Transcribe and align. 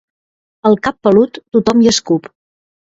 Al 0.69 0.79
cap 0.89 0.97
pelut, 1.09 1.39
tothom 1.59 1.85
hi 1.87 1.95
escup. 1.95 2.35